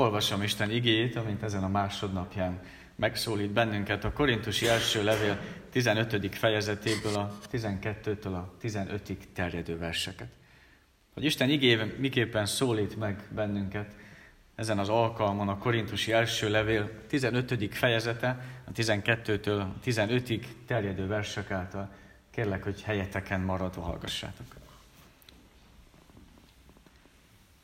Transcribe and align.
Olvasom 0.00 0.42
Isten 0.42 0.70
igéjét, 0.70 1.16
amint 1.16 1.42
ezen 1.42 1.64
a 1.64 1.68
másodnapján 1.68 2.60
megszólít 2.96 3.50
bennünket 3.50 4.04
a 4.04 4.12
Korintusi 4.12 4.68
első 4.68 5.04
levél 5.04 5.38
15. 5.70 6.34
fejezetéből 6.34 7.14
a 7.14 7.38
12-től 7.52 8.32
a 8.32 8.54
15-ig 8.62 9.16
terjedő 9.32 9.78
verseket. 9.78 10.28
Hogy 11.14 11.24
Isten 11.24 11.50
igéje 11.50 11.94
miképpen 11.98 12.46
szólít 12.46 12.96
meg 12.96 13.28
bennünket 13.34 13.94
ezen 14.54 14.78
az 14.78 14.88
alkalmon 14.88 15.48
a 15.48 15.58
Korintusi 15.58 16.12
első 16.12 16.50
levél 16.50 16.90
15. 17.06 17.74
fejezete, 17.74 18.44
a 18.64 18.72
12-től 18.72 19.60
a 19.60 19.74
15-ig 19.84 20.44
terjedő 20.66 21.06
versek 21.06 21.50
által. 21.50 21.92
Kérlek, 22.30 22.62
hogy 22.62 22.82
helyeteken 22.82 23.40
maradva 23.40 23.82
hallgassátok. 23.82 24.59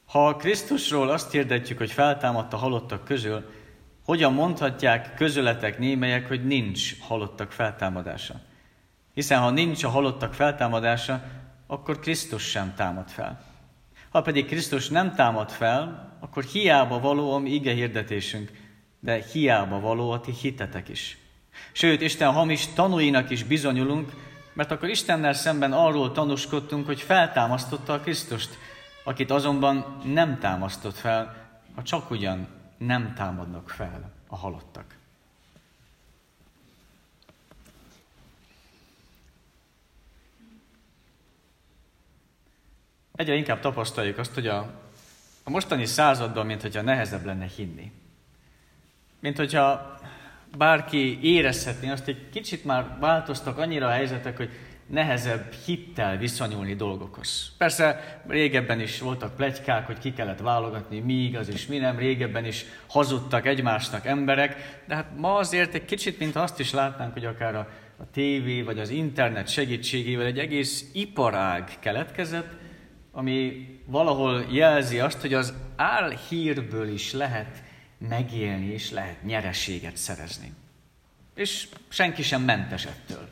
Ha 0.07 0.37
Krisztusról 0.37 1.09
azt 1.09 1.31
hirdetjük, 1.31 1.79
hogy 1.79 1.91
feltámadt 1.91 2.53
a 2.53 2.57
halottak 2.57 3.05
közül, 3.05 3.45
hogyan 4.05 4.33
mondhatják 4.33 5.15
közöletek 5.15 5.79
némelyek, 5.79 6.29
hogy 6.29 6.47
nincs 6.47 7.01
halottak 7.01 7.53
feltámadása? 7.53 8.41
Hiszen 9.15 9.41
ha 9.41 9.51
nincs 9.51 9.85
a 9.85 9.89
halottak 9.89 10.35
feltámadása, 10.35 11.23
akkor 11.67 11.99
Krisztus 11.99 12.43
sem 12.43 12.75
támad 12.75 13.09
fel. 13.09 13.45
Ha 14.11 14.23
pedig 14.23 14.47
Krisztus 14.47 14.89
nem 14.89 15.15
támad 15.15 15.51
fel, 15.51 16.13
akkor 16.21 16.45
hiába 16.45 17.01
való 17.01 17.33
a 17.33 17.39
mi 17.39 17.51
ige 17.51 17.73
hirdetésünk, 17.73 18.51
de 19.01 19.25
hiába 19.33 19.81
való 19.81 20.11
a 20.11 20.21
ti 20.21 20.33
hitetek 20.33 20.89
is. 20.89 21.19
Sőt, 21.73 22.01
Isten 22.01 22.33
hamis 22.33 22.67
tanúinak 22.67 23.31
is 23.31 23.45
bizonyulunk, 23.45 24.13
mert 24.53 24.71
akkor 24.71 24.89
Istennel 24.89 25.33
szemben 25.33 25.73
arról 25.73 26.13
tanúskodtunk, 26.13 26.87
hogy 26.87 27.01
feltámasztotta 27.01 27.93
a 27.93 28.01
Krisztust, 28.01 28.59
akit 29.07 29.31
azonban 29.31 30.01
nem 30.05 30.39
támasztott 30.39 30.97
fel, 30.97 31.37
ha 31.75 31.83
csak 31.83 32.11
ugyan 32.11 32.47
nem 32.79 33.15
támadnak 33.15 33.71
fel 33.71 34.13
a 34.29 34.37
halottak. 34.37 34.97
Egyre 43.15 43.35
inkább 43.35 43.61
tapasztaljuk 43.61 44.19
azt, 44.19 44.35
hogy 44.35 44.47
a, 44.47 44.59
a 45.43 45.51
mostani 45.51 45.85
században, 45.85 46.47
mint 46.47 46.63
hogyha 46.63 46.83
nehezebb 46.83 47.25
lenne 47.25 47.47
hinni. 47.57 47.93
Mint 49.21 49.37
hogyha 49.37 49.99
bárki 50.57 51.23
érezhetné 51.23 51.91
azt, 51.91 52.05
hogy 52.05 52.29
kicsit 52.31 52.65
már 52.65 52.97
változtak 53.01 53.59
annyira 53.59 53.87
a 53.87 53.91
helyzetek, 53.91 54.37
hogy 54.37 54.51
nehezebb 54.87 55.53
hittel 55.53 56.17
viszonyulni 56.17 56.75
dolgokhoz. 56.75 57.53
Persze 57.59 58.21
régebben 58.27 58.81
is 58.81 59.01
voltak 59.01 59.37
plegykák, 59.37 59.87
hogy 59.87 59.99
ki 59.99 60.13
kellett 60.13 60.39
válogatni, 60.39 60.99
mi 60.99 61.13
igaz 61.13 61.49
és 61.49 61.67
mi 61.67 61.79
nem, 61.79 61.99
régebben 61.99 62.45
is 62.45 62.65
hazudtak 62.87 63.47
egymásnak 63.47 64.07
emberek, 64.07 64.83
de 64.87 64.95
hát 64.95 65.17
ma 65.17 65.35
azért 65.35 65.75
egy 65.75 65.85
kicsit, 65.85 66.19
mint 66.19 66.37
azt 66.37 66.61
is 66.61 66.73
látnánk, 66.73 67.13
hogy 67.13 67.25
akár 67.25 67.55
a, 67.55 67.69
a 67.97 68.11
tévé 68.13 68.63
vagy 68.63 68.79
az 68.79 68.91
internet 68.91 69.49
segítségével 69.49 70.27
egy 70.27 70.39
egész 70.39 70.91
iparág 70.93 71.71
keletkezett, 71.81 72.53
ami 73.13 73.69
valahol 73.87 74.47
jelzi 74.51 75.01
azt, 75.01 75.21
hogy 75.21 75.35
az 75.35 75.55
álhírből 75.77 76.89
is 76.89 77.13
lehet 77.13 77.63
megélni, 77.99 78.73
és 78.73 78.91
lehet 78.91 79.23
nyereséget 79.23 79.97
szerezni. 79.97 80.53
És 81.35 81.69
senki 81.89 82.23
sem 82.23 82.43
mentes 82.43 82.85
ettől. 82.85 83.29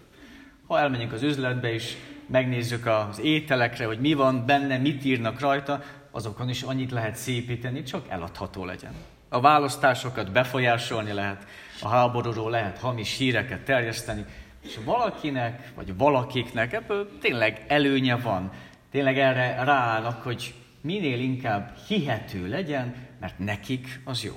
Ha 0.67 0.79
elmegyünk 0.79 1.13
az 1.13 1.23
üzletbe 1.23 1.75
is, 1.75 1.97
megnézzük 2.27 2.87
az 2.87 3.21
ételekre, 3.21 3.87
hogy 3.87 4.01
mi 4.01 4.15
van 4.15 4.47
benne, 4.47 4.79
mit 4.79 5.05
írnak 5.05 5.41
rajta, 5.41 5.83
azokon 6.11 6.49
is 6.49 6.63
annyit 6.63 6.91
lehet 6.91 7.17
szépíteni, 7.17 7.83
csak 7.83 8.09
eladható 8.09 8.65
legyen. 8.65 8.93
A 9.29 9.41
választásokat 9.41 10.33
befolyásolni 10.33 11.13
lehet, 11.13 11.47
a 11.83 11.89
háborúról 11.89 12.51
lehet 12.51 12.79
hamis 12.79 13.17
híreket 13.17 13.65
terjeszteni, 13.65 14.25
és 14.63 14.79
valakinek, 14.85 15.73
vagy 15.75 15.97
valakiknek 15.97 16.73
ebből 16.73 17.19
tényleg 17.21 17.65
előnye 17.69 18.17
van. 18.17 18.51
Tényleg 18.91 19.19
erre 19.19 19.65
ráállnak, 19.65 20.23
hogy 20.23 20.55
minél 20.81 21.21
inkább 21.21 21.77
hihető 21.89 22.49
legyen, 22.49 22.95
mert 23.21 23.39
nekik 23.39 24.01
az 24.05 24.23
jó. 24.23 24.35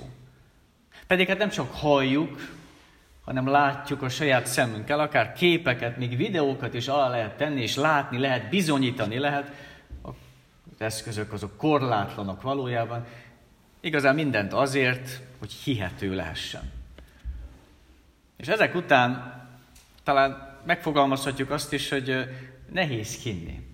Pedig 1.06 1.28
hát 1.28 1.38
nem 1.38 1.48
csak 1.48 1.74
halljuk, 1.74 2.57
hanem 3.28 3.48
látjuk 3.48 4.02
a 4.02 4.08
saját 4.08 4.46
szemünkkel, 4.46 5.00
akár 5.00 5.32
képeket, 5.32 5.96
még 5.96 6.16
videókat 6.16 6.74
is 6.74 6.88
alá 6.88 7.08
lehet 7.08 7.36
tenni, 7.36 7.62
és 7.62 7.76
látni 7.76 8.18
lehet, 8.18 8.48
bizonyítani 8.48 9.18
lehet. 9.18 9.52
Az 10.02 10.12
eszközök 10.78 11.32
azok 11.32 11.56
korlátlanok 11.56 12.42
valójában. 12.42 13.06
Igazán 13.80 14.14
mindent 14.14 14.52
azért, 14.52 15.20
hogy 15.38 15.52
hihető 15.52 16.14
lehessen. 16.14 16.72
És 18.36 18.46
ezek 18.46 18.74
után 18.74 19.40
talán 20.04 20.58
megfogalmazhatjuk 20.66 21.50
azt 21.50 21.72
is, 21.72 21.88
hogy 21.88 22.28
nehéz 22.72 23.22
hinni. 23.22 23.66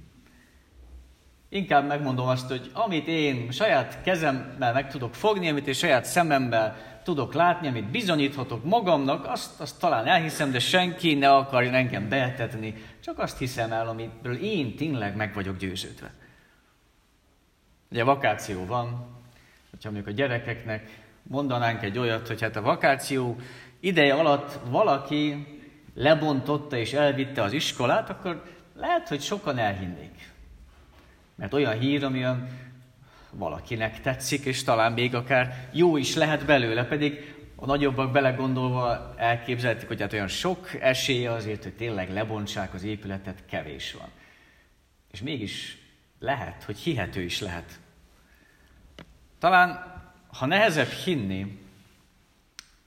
Inkább 1.49 1.87
megmondom 1.87 2.27
azt, 2.27 2.49
hogy 2.49 2.71
amit 2.73 3.07
én 3.07 3.51
saját 3.51 4.03
kezemmel 4.03 4.73
meg 4.73 4.91
tudok 4.91 5.15
fogni, 5.15 5.49
amit 5.49 5.67
én 5.67 5.75
saját 5.75 6.05
szememmel 6.05 6.94
tudok 7.05 7.35
látni, 7.35 7.69
amit 7.69 7.91
bizonyíthatok 7.91 8.65
magamnak, 8.65 9.27
azt, 9.27 9.61
azt 9.61 9.79
talán 9.79 10.07
elhiszem, 10.07 10.51
de 10.51 10.59
senki 10.59 11.15
ne 11.15 11.35
akarjon 11.35 11.75
engem 11.75 12.09
beetetni, 12.09 12.75
csak 13.01 13.19
azt 13.19 13.39
hiszem 13.39 13.73
el, 13.73 13.89
amitől 13.89 14.37
én 14.37 14.77
tényleg 14.77 15.17
meg 15.17 15.35
vagyok 15.35 15.57
győződve. 15.57 16.13
Ugye 17.91 18.05
vakáció 18.05 18.67
van, 18.67 19.07
hogyha 19.71 19.91
mondjuk 19.91 20.07
a 20.07 20.17
gyerekeknek 20.17 21.03
mondanánk 21.23 21.83
egy 21.83 21.99
olyat, 21.99 22.27
hogy 22.27 22.41
hát 22.41 22.57
a 22.57 22.63
vakáció 22.63 23.37
ideje 23.81 24.15
alatt 24.15 24.59
valaki 24.69 25.47
lebontotta 25.95 26.77
és 26.77 26.93
elvitte 26.93 27.43
az 27.43 27.53
iskolát, 27.53 28.11
akkor 28.11 28.43
lehet, 28.77 29.09
hogy 29.09 29.21
sokan 29.21 29.59
elhinnék. 29.59 30.33
Mert 31.35 31.53
olyan 31.53 31.79
hír, 31.79 32.05
ami 32.05 32.19
olyan 32.19 32.49
valakinek 33.37 34.01
tetszik, 34.01 34.45
és 34.45 34.65
talán 34.65 34.93
még 34.93 35.15
akár 35.15 35.69
jó 35.73 35.97
is 35.97 36.15
lehet 36.15 36.45
belőle, 36.45 36.85
pedig 36.85 37.35
a 37.57 37.67
nagyobbak 37.67 38.13
belegondolva 38.13 39.15
elképzelhetik, 39.17 39.89
hogy 39.89 40.01
hát 40.01 40.13
olyan 40.13 40.29
sok 40.29 40.75
esélye 40.81 41.33
azért, 41.33 41.63
hogy 41.63 41.75
tényleg 41.75 42.13
lebontsák 42.13 42.75
az 42.75 42.83
épületet, 42.83 43.45
kevés 43.47 43.93
van. 43.93 44.09
És 45.11 45.23
mégis 45.23 45.79
lehet, 46.19 46.63
hogy 46.63 46.79
hihető 46.79 47.23
is 47.23 47.41
lehet. 47.41 47.79
Talán, 49.39 49.93
ha 50.27 50.47
nehezebb 50.47 50.89
hinni, 50.89 51.59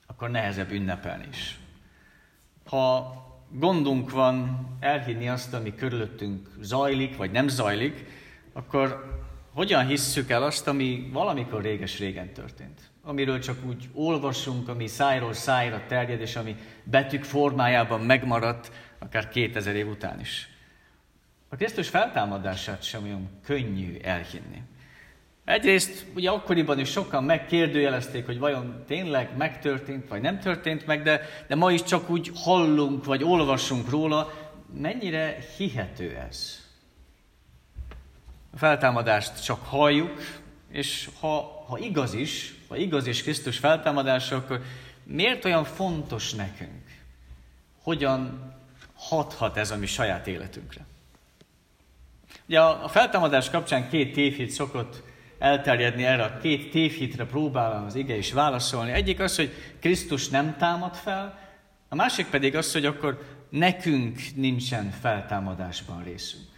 akkor 0.05 0.29
nehezebb 0.29 0.71
ünnepelni 0.71 1.27
is. 1.31 1.59
Ha 2.65 3.15
gondunk 3.49 4.11
van 4.11 4.67
elhinni 4.79 5.29
azt, 5.29 5.53
ami 5.53 5.75
körülöttünk 5.75 6.49
zajlik, 6.61 7.17
vagy 7.17 7.31
nem 7.31 7.47
zajlik, 7.47 8.05
akkor 8.53 9.16
hogyan 9.57 9.87
hisszük 9.87 10.29
el 10.29 10.43
azt, 10.43 10.67
ami 10.67 11.09
valamikor 11.11 11.61
réges-régen 11.61 12.33
történt? 12.33 12.81
Amiről 13.03 13.39
csak 13.39 13.57
úgy 13.67 13.89
olvasunk, 13.93 14.67
ami 14.67 14.87
szájról 14.87 15.33
szájra 15.33 15.83
terjed, 15.87 16.21
és 16.21 16.35
ami 16.35 16.55
betűk 16.83 17.23
formájában 17.23 18.01
megmaradt, 18.01 18.71
akár 18.99 19.29
2000 19.29 19.75
év 19.75 19.87
után 19.87 20.19
is. 20.19 20.49
A 21.49 21.55
Krisztus 21.55 21.89
feltámadását 21.89 22.83
sem 22.83 23.03
olyan 23.03 23.29
könnyű 23.43 23.97
elhinni. 24.01 24.61
Egyrészt 25.45 26.05
ugye 26.15 26.29
akkoriban 26.29 26.79
is 26.79 26.89
sokan 26.89 27.23
megkérdőjelezték, 27.23 28.25
hogy 28.25 28.39
vajon 28.39 28.83
tényleg 28.87 29.37
megtörtént, 29.37 30.07
vagy 30.07 30.21
nem 30.21 30.39
történt 30.39 30.85
meg, 30.85 31.01
de, 31.01 31.21
de 31.47 31.55
ma 31.55 31.71
is 31.71 31.83
csak 31.83 32.09
úgy 32.09 32.31
hallunk, 32.35 33.05
vagy 33.05 33.23
olvasunk 33.23 33.89
róla, 33.89 34.33
mennyire 34.73 35.37
hihető 35.57 36.15
ez. 36.29 36.66
A 38.57 38.59
feltámadást 38.59 39.43
csak 39.43 39.65
halljuk, 39.65 40.19
és 40.71 41.09
ha, 41.19 41.63
ha 41.67 41.77
igaz 41.77 42.13
is, 42.13 42.53
ha 42.67 42.75
igaz 42.75 43.07
is 43.07 43.23
Krisztus 43.23 43.57
feltámadása, 43.57 44.35
akkor 44.35 44.61
miért 45.03 45.45
olyan 45.45 45.63
fontos 45.63 46.33
nekünk? 46.33 46.83
Hogyan 47.81 48.53
hathat 48.95 49.57
ez 49.57 49.71
a 49.71 49.77
mi 49.77 49.85
saját 49.85 50.27
életünkre? 50.27 50.85
Ugye 52.47 52.59
a 52.59 52.87
feltámadás 52.87 53.49
kapcsán 53.49 53.89
két 53.89 54.13
tévhit 54.13 54.49
szokott 54.49 55.03
elterjedni 55.39 56.05
erre 56.05 56.23
a 56.23 56.37
két 56.37 56.71
tévhitre 56.71 57.25
próbálom 57.25 57.85
az 57.85 57.95
ige 57.95 58.15
is 58.15 58.33
válaszolni. 58.33 58.91
Egyik 58.91 59.19
az, 59.19 59.35
hogy 59.35 59.53
Krisztus 59.79 60.29
nem 60.29 60.57
támad 60.57 60.95
fel, 60.95 61.39
a 61.89 61.95
másik 61.95 62.27
pedig 62.27 62.55
az, 62.55 62.71
hogy 62.71 62.85
akkor 62.85 63.37
nekünk 63.49 64.19
nincsen 64.35 64.91
feltámadásban 64.91 66.03
részünk. 66.03 66.56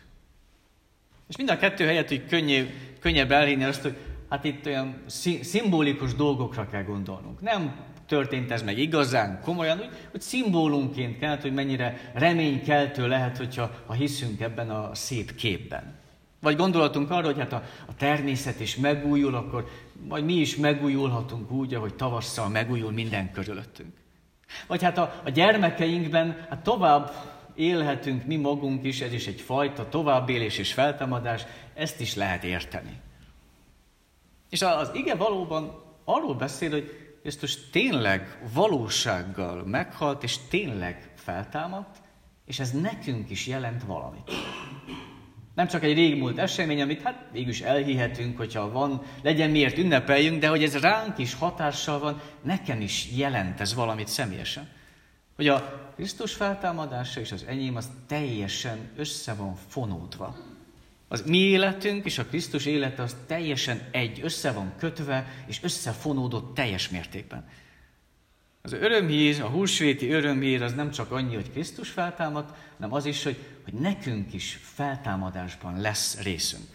És 1.30 1.38
mind 1.38 1.50
a 1.50 1.58
kettő 1.58 1.86
helyett, 1.86 2.08
hogy 2.08 2.26
könnyebb, 2.26 2.68
könnyebb 3.00 3.32
elhinni 3.32 3.64
azt, 3.64 3.82
hogy 3.82 3.96
hát 4.30 4.44
itt 4.44 4.66
olyan 4.66 5.04
szimbolikus 5.42 6.16
dolgokra 6.16 6.70
kell 6.70 6.84
gondolnunk. 6.84 7.42
Nem 7.42 7.76
történt 8.08 8.52
ez 8.52 8.62
meg 8.62 8.78
igazán, 8.78 9.42
komolyan, 9.44 9.80
úgy, 9.80 9.90
hogy 10.12 10.22
szimbólumként 10.22 11.20
kell, 11.20 11.38
hogy 11.42 11.54
mennyire 11.54 12.12
reménykeltő 12.14 13.08
lehet, 13.08 13.38
hogyha 13.38 13.72
ha 13.86 13.94
hiszünk 13.94 14.42
ebben 14.42 14.70
a 14.70 14.96
szép 14.96 15.36
képben. 15.36 15.98
Vagy 16.42 16.56
gondolatunk 16.56 17.12
arra, 17.12 17.26
hogy 17.26 17.40
hát 17.40 17.54
a, 17.54 17.64
a 17.88 17.96
természet 17.96 18.60
is 18.60 18.76
megújul, 18.76 19.36
akkor 19.36 19.70
majd 20.08 20.26
mi 20.26 20.34
is 20.34 20.56
megújulhatunk 20.56 21.52
úgy, 21.52 21.74
ahogy 21.74 21.94
tavasszal 21.94 22.50
megújul 22.50 22.92
minden 22.92 23.32
körülöttünk. 23.32 23.94
Vagy 24.68 24.84
hát 24.84 24.98
a, 24.98 25.22
a 25.26 25.30
gyermekeinkben 25.30 26.46
hát 26.50 26.60
tovább 26.60 27.12
élhetünk 27.60 28.26
mi 28.26 28.36
magunk 28.36 28.84
is, 28.84 29.02
ez 29.02 29.14
is 29.14 29.28
egy 29.28 29.42
fajta 29.42 29.90
továbbélés 29.90 30.58
és 30.58 30.74
feltámadás, 30.74 31.46
ezt 31.74 32.00
is 32.00 32.16
lehet 32.16 32.44
érteni. 32.44 33.00
És 34.50 34.62
az 34.62 34.92
ige 34.94 35.16
valóban 35.16 35.84
arról 36.04 36.36
beszél, 36.36 36.70
hogy 36.70 37.10
Krisztus 37.22 37.70
tényleg 37.70 38.40
valósággal 38.54 39.64
meghalt, 39.64 40.24
és 40.24 40.38
tényleg 40.50 41.12
feltámadt, 41.16 41.98
és 42.46 42.60
ez 42.60 42.72
nekünk 42.72 43.30
is 43.30 43.48
jelent 43.48 43.84
valamit. 43.84 44.32
Nem 45.56 45.68
csak 45.68 45.84
egy 45.84 45.94
régmúlt 45.94 46.38
esemény, 46.38 46.82
amit 46.82 47.02
hát 47.02 47.30
is 47.34 47.62
elhihetünk, 47.62 48.38
hogyha 48.38 48.72
van, 48.72 49.02
legyen 49.22 49.50
miért 49.50 49.78
ünnepeljünk, 49.78 50.40
de 50.40 50.48
hogy 50.48 50.64
ez 50.64 50.80
ránk 50.80 51.18
is 51.18 51.34
hatással 51.34 52.00
van, 52.00 52.22
nekem 52.42 52.82
is 52.82 53.12
jelent 53.16 53.60
ez 53.60 53.74
valamit 53.74 54.08
személyesen. 54.08 54.68
Hogy 55.40 55.48
a 55.48 55.92
Krisztus 55.96 56.34
feltámadása 56.34 57.20
és 57.20 57.32
az 57.32 57.46
enyém 57.48 57.76
az 57.76 57.90
teljesen 58.08 58.78
össze 58.98 59.34
van 59.34 59.56
fonódva. 59.68 60.38
Az 61.08 61.22
mi 61.22 61.38
életünk 61.38 62.06
és 62.06 62.18
a 62.18 62.26
Krisztus 62.26 62.66
élete 62.66 63.02
az 63.02 63.16
teljesen 63.28 63.82
egy, 63.92 64.20
össze 64.24 64.52
van 64.52 64.74
kötve 64.78 65.44
és 65.48 65.64
összefonódott 65.64 66.56
teljes 66.56 66.90
mértékben. 66.90 67.48
Az 68.62 68.74
örömhír, 68.74 69.42
a 69.42 69.48
húsvéti 69.48 70.12
örömhír 70.12 70.62
az 70.62 70.74
nem 70.74 70.92
csak 70.92 71.12
annyi, 71.12 71.36
hogy 71.36 71.52
Krisztus 71.52 71.90
feltámad, 71.90 72.54
hanem 72.76 72.94
az 72.94 73.06
is, 73.06 73.24
hogy, 73.24 73.38
hogy 73.64 73.74
nekünk 73.74 74.34
is 74.34 74.60
feltámadásban 74.62 75.82
lesz 75.82 76.22
részünk. 76.22 76.68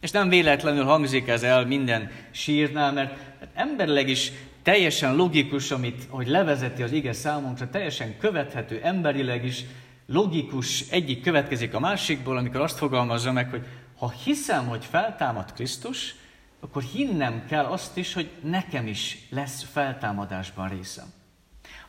És 0.00 0.10
nem 0.10 0.28
véletlenül 0.28 0.84
hangzik 0.84 1.28
ez 1.28 1.42
el 1.42 1.66
minden 1.66 2.10
sírnál, 2.30 2.92
mert 2.92 3.18
emberleg 3.54 4.08
is 4.08 4.32
teljesen 4.62 5.16
logikus, 5.16 5.70
amit, 5.70 6.06
hogy 6.08 6.26
levezeti 6.26 6.82
az 6.82 6.92
ige 6.92 7.12
számunkra, 7.12 7.70
teljesen 7.70 8.18
követhető 8.18 8.80
emberileg 8.82 9.44
is, 9.44 9.64
logikus, 10.06 10.90
egyik 10.90 11.22
következik 11.22 11.74
a 11.74 11.80
másikból, 11.80 12.36
amikor 12.36 12.60
azt 12.60 12.78
fogalmazza 12.78 13.32
meg, 13.32 13.50
hogy 13.50 13.66
ha 13.98 14.10
hiszem, 14.24 14.66
hogy 14.66 14.84
feltámad 14.84 15.52
Krisztus, 15.52 16.14
akkor 16.60 16.82
hinnem 16.82 17.46
kell 17.48 17.64
azt 17.64 17.96
is, 17.96 18.14
hogy 18.14 18.30
nekem 18.42 18.86
is 18.86 19.26
lesz 19.30 19.66
feltámadásban 19.72 20.68
részem. 20.68 21.12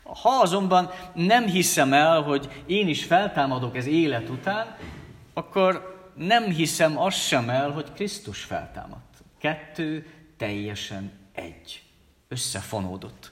Ha 0.04 0.30
azonban 0.42 0.90
nem 1.14 1.46
hiszem 1.46 1.94
el, 1.94 2.22
hogy 2.22 2.64
én 2.66 2.88
is 2.88 3.04
feltámadok 3.04 3.78
ez 3.78 3.86
élet 3.86 4.30
után, 4.30 4.78
akkor 5.34 5.94
nem 6.16 6.44
hiszem 6.44 7.00
azt 7.00 7.28
sem 7.28 7.50
el, 7.50 7.72
hogy 7.72 7.94
Krisztus 7.94 8.44
feltámadt. 8.44 9.24
Kettő 9.40 10.08
teljesen 10.38 11.12
egy, 11.34 11.83
összefonódott. 12.34 13.32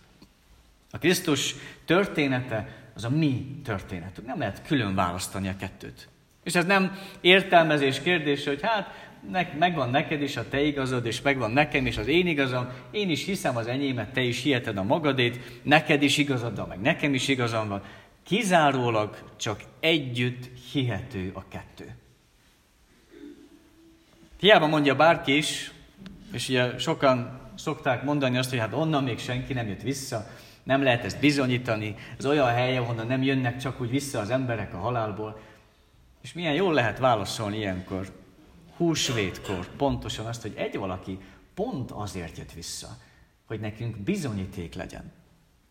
A 0.91 0.97
Krisztus 0.97 1.55
története 1.85 2.67
az 2.95 3.03
a 3.03 3.09
mi 3.09 3.61
történetünk. 3.63 4.27
Nem 4.27 4.39
lehet 4.39 4.61
külön 4.67 4.95
választani 4.95 5.47
a 5.47 5.55
kettőt. 5.55 6.07
És 6.43 6.55
ez 6.55 6.65
nem 6.65 6.97
értelmezés 7.21 8.01
kérdése, 8.01 8.49
hogy 8.49 8.61
hát 8.61 9.09
megvan 9.57 9.89
neked 9.89 10.21
is 10.21 10.37
a 10.37 10.47
te 10.47 10.61
igazad, 10.61 11.05
és 11.05 11.21
megvan 11.21 11.51
nekem 11.51 11.85
is 11.85 11.97
az 11.97 12.07
én 12.07 12.27
igazam, 12.27 12.69
én 12.91 13.09
is 13.09 13.25
hiszem 13.25 13.57
az 13.57 13.67
enyémet, 13.67 14.13
te 14.13 14.21
is 14.21 14.41
hiheted 14.41 14.77
a 14.77 14.83
magadét, 14.83 15.59
neked 15.63 16.01
is 16.01 16.17
igazad 16.17 16.55
van, 16.55 16.67
meg 16.67 16.81
nekem 16.81 17.13
is 17.13 17.27
igazam 17.27 17.67
van. 17.67 17.83
Kizárólag 18.23 19.17
csak 19.37 19.61
együtt 19.79 20.49
hihető 20.71 21.31
a 21.33 21.43
kettő. 21.47 21.95
Hiába 24.39 24.67
mondja 24.67 24.95
bárki 24.95 25.37
is, 25.37 25.71
és 26.33 26.49
ugye 26.49 26.77
sokan 26.77 27.40
szokták 27.61 28.03
mondani 28.03 28.37
azt, 28.37 28.49
hogy 28.49 28.59
hát 28.59 28.73
onnan 28.73 29.03
még 29.03 29.19
senki 29.19 29.53
nem 29.53 29.67
jött 29.67 29.81
vissza, 29.81 30.27
nem 30.63 30.83
lehet 30.83 31.03
ezt 31.03 31.19
bizonyítani, 31.19 31.95
ez 32.17 32.25
olyan 32.25 32.47
hely, 32.47 32.77
ahonnan 32.77 33.07
nem 33.07 33.23
jönnek 33.23 33.57
csak 33.57 33.81
úgy 33.81 33.89
vissza 33.89 34.19
az 34.19 34.29
emberek 34.29 34.73
a 34.73 34.77
halálból. 34.77 35.39
És 36.21 36.33
milyen 36.33 36.53
jól 36.53 36.73
lehet 36.73 36.99
válaszolni 36.99 37.57
ilyenkor, 37.57 38.11
húsvétkor, 38.77 39.67
pontosan 39.77 40.25
azt, 40.25 40.41
hogy 40.41 40.53
egy 40.55 40.77
valaki 40.77 41.19
pont 41.53 41.91
azért 41.91 42.37
jött 42.37 42.51
vissza, 42.51 42.87
hogy 43.45 43.59
nekünk 43.59 43.97
bizonyíték 43.97 44.73
legyen. 44.73 45.11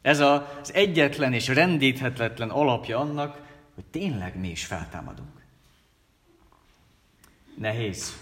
Ez 0.03 0.21
az 0.21 0.75
egyetlen 0.75 1.33
és 1.33 1.49
rendíthetetlen 1.49 2.51
alapja 2.51 2.99
annak, 2.99 3.43
hogy 3.75 3.85
tényleg 3.85 4.39
mi 4.39 4.49
is 4.49 4.65
feltámadunk. 4.65 5.45
Nehéz 7.59 8.17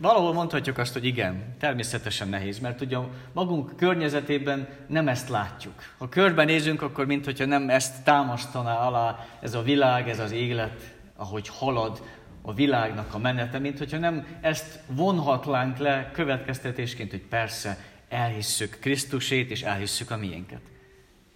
valahol 0.00 0.32
mondhatjuk 0.32 0.78
azt, 0.78 0.92
hogy 0.92 1.04
igen, 1.04 1.54
természetesen 1.58 2.28
nehéz, 2.28 2.58
mert 2.58 2.80
ugye 2.80 2.98
magunk 3.32 3.76
környezetében 3.76 4.68
nem 4.86 5.08
ezt 5.08 5.28
látjuk. 5.28 5.74
Ha 5.98 6.08
körben 6.08 6.46
nézünk, 6.46 6.82
akkor 6.82 7.06
mintha 7.06 7.44
nem 7.44 7.70
ezt 7.70 8.02
támasztaná 8.04 8.76
alá 8.76 9.26
ez 9.40 9.54
a 9.54 9.62
világ, 9.62 10.08
ez 10.08 10.18
az 10.18 10.32
élet, 10.32 10.94
ahogy 11.16 11.48
halad 11.48 12.02
a 12.42 12.54
világnak 12.54 13.14
a 13.14 13.18
menete, 13.18 13.58
mint 13.58 13.78
hogyha 13.78 13.98
nem 13.98 14.26
ezt 14.40 14.80
vonhatlánk 14.86 15.76
le 15.76 16.10
következtetésként, 16.12 17.10
hogy 17.10 17.22
persze 17.22 17.78
elhisszük 18.08 18.78
Krisztusét, 18.80 19.50
és 19.50 19.62
elhisszük 19.62 20.10
a 20.10 20.16
miénket. 20.16 20.60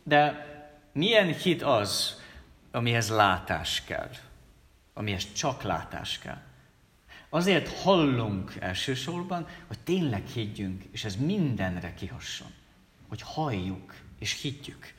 De 0.03 0.47
milyen 0.93 1.27
hit 1.27 1.63
az, 1.63 2.21
amihez 2.73 3.11
látás 3.11 3.83
kell, 3.85 4.11
amihez 4.95 5.33
csak 5.33 5.63
látás 5.63 6.19
kell? 6.19 6.39
Azért 7.31 7.83
hallunk 7.83 8.53
elsősorban, 8.59 9.47
hogy 9.67 9.79
tényleg 9.79 10.27
higgyünk, 10.27 10.85
és 10.91 11.05
ez 11.05 11.17
mindenre 11.17 11.95
kihasson. 11.95 12.49
Hogy 13.09 13.23
halljuk 13.23 13.95
és 14.19 14.41
higgyük. 14.41 14.93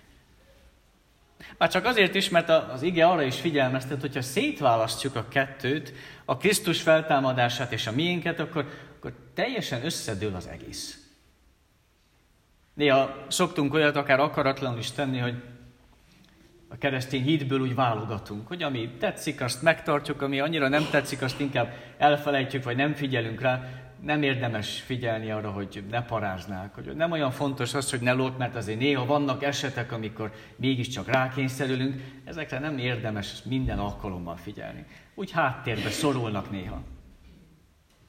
Már 1.57 1.69
csak 1.69 1.85
azért 1.85 2.15
is, 2.15 2.29
mert 2.29 2.49
az 2.49 2.81
ige 2.81 3.07
arra 3.07 3.23
is 3.23 3.39
figyelmeztet, 3.39 4.01
hogyha 4.01 4.21
szétválasztjuk 4.21 5.15
a 5.15 5.27
kettőt, 5.27 5.93
a 6.25 6.37
Krisztus 6.37 6.81
feltámadását 6.81 7.71
és 7.71 7.87
a 7.87 7.91
miénket, 7.91 8.39
akkor, 8.39 8.69
akkor 8.97 9.13
teljesen 9.33 9.85
összedől 9.85 10.35
az 10.35 10.47
egész. 10.47 11.05
Néha 12.73 13.25
szoktunk 13.27 13.73
olyat 13.73 13.95
akár 13.95 14.19
akaratlanul 14.19 14.79
is 14.79 14.91
tenni, 14.91 15.17
hogy 15.17 15.43
a 16.71 16.77
keresztény 16.77 17.23
hitből 17.23 17.59
úgy 17.59 17.75
válogatunk, 17.75 18.47
hogy 18.47 18.63
ami 18.63 18.89
tetszik, 18.99 19.41
azt 19.41 19.61
megtartjuk, 19.61 20.21
ami 20.21 20.39
annyira 20.39 20.67
nem 20.67 20.87
tetszik, 20.91 21.21
azt 21.21 21.39
inkább 21.39 21.73
elfelejtjük, 21.97 22.63
vagy 22.63 22.75
nem 22.75 22.93
figyelünk 22.93 23.41
rá. 23.41 23.63
Nem 24.01 24.23
érdemes 24.23 24.81
figyelni 24.81 25.31
arra, 25.31 25.51
hogy 25.51 25.83
ne 25.89 26.03
paráznák, 26.03 26.75
hogy 26.75 26.95
nem 26.95 27.11
olyan 27.11 27.31
fontos 27.31 27.73
az, 27.73 27.89
hogy 27.89 27.99
ne 27.99 28.11
lót, 28.11 28.37
mert 28.37 28.55
azért 28.55 28.79
néha 28.79 29.05
vannak 29.05 29.43
esetek, 29.43 29.91
amikor 29.91 30.31
mégiscsak 30.55 31.07
rákényszerülünk, 31.07 32.01
ezekre 32.25 32.59
nem 32.59 32.77
érdemes 32.77 33.43
minden 33.43 33.79
alkalommal 33.79 34.35
figyelni. 34.35 34.85
Úgy 35.15 35.31
háttérbe 35.31 35.89
szorulnak 35.89 36.51
néha. 36.51 36.81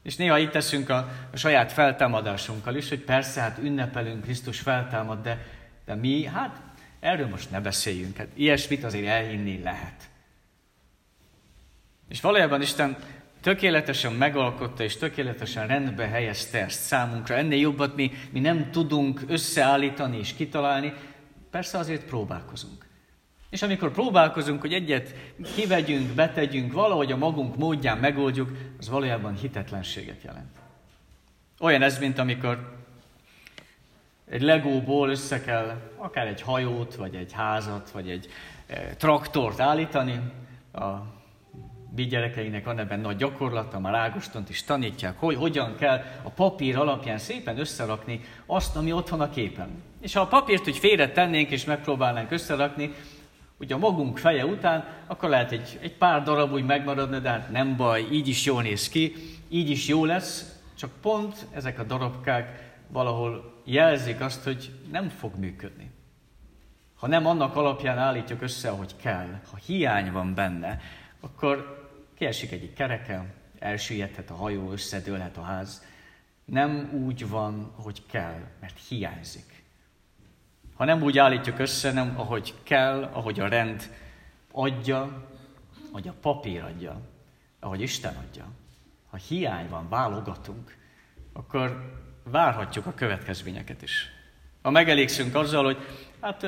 És 0.02 0.16
néha 0.16 0.38
itt 0.38 0.50
teszünk 0.50 0.88
a, 0.88 1.08
a 1.32 1.36
saját 1.36 1.72
feltámadásunkkal 1.72 2.74
is, 2.74 2.88
hogy 2.88 3.00
persze, 3.00 3.40
hát 3.40 3.58
ünnepelünk, 3.58 4.22
Krisztus 4.22 4.60
feltámad, 4.60 5.22
de, 5.22 5.46
de 5.84 5.94
mi, 5.94 6.24
hát 6.24 6.71
Erről 7.02 7.28
most 7.28 7.50
ne 7.50 7.60
beszéljünk, 7.60 8.16
hát 8.16 8.28
ilyesmit 8.34 8.84
azért 8.84 9.06
elhinni 9.06 9.62
lehet. 9.62 10.10
És 12.08 12.20
valójában 12.20 12.62
Isten 12.62 12.96
tökéletesen 13.40 14.12
megalkotta 14.12 14.82
és 14.82 14.96
tökéletesen 14.96 15.66
rendbe 15.66 16.06
helyezte 16.06 16.58
ezt 16.64 16.82
számunkra. 16.82 17.34
Ennél 17.34 17.58
jobbat 17.58 17.96
mi, 17.96 18.12
mi 18.30 18.40
nem 18.40 18.70
tudunk 18.70 19.22
összeállítani 19.28 20.18
és 20.18 20.34
kitalálni, 20.34 20.92
persze 21.50 21.78
azért 21.78 22.04
próbálkozunk. 22.04 22.86
És 23.50 23.62
amikor 23.62 23.92
próbálkozunk, 23.92 24.60
hogy 24.60 24.72
egyet 24.72 25.14
kivegyünk, 25.54 26.14
betegyünk, 26.14 26.72
valahogy 26.72 27.12
a 27.12 27.16
magunk 27.16 27.56
módján 27.56 27.98
megoldjuk, 27.98 28.50
az 28.78 28.88
valójában 28.88 29.34
hitetlenséget 29.34 30.22
jelent. 30.22 30.56
Olyan 31.60 31.82
ez, 31.82 31.98
mint 31.98 32.18
amikor 32.18 32.81
egy 34.32 34.42
legóból 34.42 35.08
össze 35.08 35.40
kell 35.40 35.80
akár 35.96 36.26
egy 36.26 36.40
hajót, 36.40 36.94
vagy 36.94 37.14
egy 37.14 37.32
házat, 37.32 37.90
vagy 37.90 38.10
egy 38.10 38.28
e, 38.66 38.94
traktort 38.96 39.60
állítani. 39.60 40.20
A 40.72 40.88
mi 41.96 42.06
gyerekeinek 42.06 42.64
van 42.64 42.78
ebben 42.78 43.00
nagy 43.00 43.16
gyakorlata, 43.16 43.78
már 43.78 43.94
Ágostont 43.94 44.48
is 44.48 44.64
tanítják, 44.64 45.18
hogy 45.18 45.36
hogyan 45.36 45.76
kell 45.76 46.02
a 46.22 46.30
papír 46.30 46.76
alapján 46.76 47.18
szépen 47.18 47.58
összerakni 47.58 48.20
azt, 48.46 48.76
ami 48.76 48.92
ott 48.92 49.08
van 49.08 49.20
a 49.20 49.30
képen. 49.30 49.82
És 50.00 50.14
ha 50.14 50.20
a 50.20 50.26
papírt 50.26 50.68
úgy 50.68 50.78
félre 50.78 51.10
tennénk 51.10 51.50
és 51.50 51.64
megpróbálnánk 51.64 52.30
összerakni, 52.30 52.94
ugye 53.58 53.74
a 53.74 53.78
magunk 53.78 54.18
feje 54.18 54.46
után, 54.46 54.84
akkor 55.06 55.28
lehet 55.28 55.52
egy, 55.52 55.78
egy 55.82 55.96
pár 55.96 56.22
darab 56.22 56.52
úgy 56.52 56.64
megmaradni, 56.64 57.18
de 57.18 57.28
hát 57.28 57.50
nem 57.50 57.76
baj, 57.76 58.06
így 58.12 58.28
is 58.28 58.44
jól 58.44 58.62
néz 58.62 58.88
ki, 58.88 59.14
így 59.48 59.70
is 59.70 59.88
jó 59.88 60.04
lesz, 60.04 60.60
csak 60.78 60.90
pont 61.00 61.46
ezek 61.54 61.78
a 61.78 61.84
darabkák 61.84 62.71
valahol 62.92 63.60
jelzik 63.64 64.20
azt, 64.20 64.44
hogy 64.44 64.80
nem 64.90 65.08
fog 65.08 65.34
működni. 65.34 65.90
Ha 66.94 67.06
nem 67.06 67.26
annak 67.26 67.56
alapján 67.56 67.98
állítjuk 67.98 68.42
össze, 68.42 68.70
ahogy 68.70 68.96
kell, 68.96 69.40
ha 69.50 69.56
hiány 69.56 70.12
van 70.12 70.34
benne, 70.34 70.80
akkor 71.20 71.88
kiesik 72.14 72.52
egyik 72.52 72.72
kereke, 72.74 73.34
elsüllyedhet 73.58 74.30
a 74.30 74.34
hajó, 74.34 74.70
összedőlhet 74.70 75.36
a 75.36 75.42
ház. 75.42 75.84
Nem 76.44 76.90
úgy 77.04 77.28
van, 77.28 77.72
hogy 77.74 78.06
kell, 78.06 78.40
mert 78.60 78.78
hiányzik. 78.88 79.64
Ha 80.74 80.84
nem 80.84 81.02
úgy 81.02 81.18
állítjuk 81.18 81.58
össze, 81.58 81.92
nem 81.92 82.14
ahogy 82.16 82.54
kell, 82.62 83.02
ahogy 83.02 83.40
a 83.40 83.48
rend 83.48 83.90
adja, 84.52 85.28
ahogy 85.90 86.08
a 86.08 86.14
papír 86.20 86.62
adja, 86.62 87.00
ahogy 87.60 87.80
Isten 87.80 88.16
adja. 88.16 88.44
Ha 89.10 89.16
hiány 89.16 89.68
van, 89.68 89.88
válogatunk, 89.88 90.76
akkor 91.32 91.92
várhatjuk 92.22 92.86
a 92.86 92.94
következményeket 92.94 93.82
is. 93.82 94.10
Ha 94.62 94.70
megelégszünk 94.70 95.34
azzal, 95.34 95.64
hogy 95.64 95.76
hát 96.20 96.46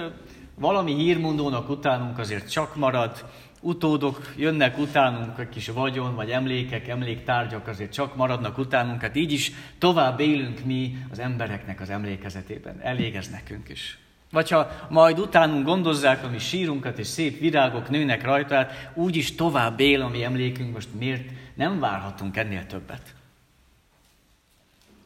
valami 0.54 0.94
hírmondónak 0.94 1.68
utánunk 1.68 2.18
azért 2.18 2.50
csak 2.50 2.76
marad, 2.76 3.24
utódok 3.60 4.32
jönnek 4.36 4.78
utánunk, 4.78 5.38
egy 5.38 5.48
kis 5.48 5.68
vagyon, 5.68 6.14
vagy 6.14 6.30
emlékek, 6.30 6.88
emléktárgyak 6.88 7.68
azért 7.68 7.92
csak 7.92 8.16
maradnak 8.16 8.58
utánunk, 8.58 9.00
hát 9.00 9.16
így 9.16 9.32
is 9.32 9.52
tovább 9.78 10.20
élünk 10.20 10.64
mi 10.64 10.96
az 11.10 11.18
embereknek 11.18 11.80
az 11.80 11.90
emlékezetében. 11.90 12.80
Elég 12.80 13.14
ez 13.14 13.28
nekünk 13.28 13.68
is. 13.68 13.98
Vagy 14.30 14.50
ha 14.50 14.70
majd 14.88 15.18
utánunk 15.18 15.64
gondozzák 15.64 16.24
a 16.24 16.28
mi 16.28 16.38
sírunkat, 16.38 16.98
és 16.98 17.06
szép 17.06 17.38
virágok 17.38 17.88
nőnek 17.88 18.24
rajta, 18.24 18.54
hát 18.54 18.90
úgy 18.94 19.16
is 19.16 19.34
tovább 19.34 19.80
él 19.80 20.02
a 20.02 20.08
mi 20.08 20.24
emlékünk, 20.24 20.72
most 20.72 20.88
miért 20.98 21.30
nem 21.54 21.80
várhatunk 21.80 22.36
ennél 22.36 22.66
többet? 22.66 23.14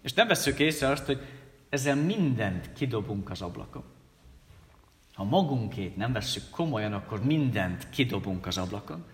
És 0.02 0.12
nem 0.12 0.28
veszük 0.28 0.58
észre 0.58 0.88
azt, 0.88 1.06
hogy 1.06 1.20
ezzel 1.68 1.96
mindent 1.96 2.72
kidobunk 2.72 3.30
az 3.30 3.42
ablakon. 3.42 3.84
Ha 5.14 5.24
magunkét 5.24 5.96
nem 5.96 6.12
vesszük 6.12 6.50
komolyan, 6.50 6.92
akkor 6.92 7.24
mindent 7.24 7.90
kidobunk 7.90 8.46
az 8.46 8.58
ablakon. 8.58 9.04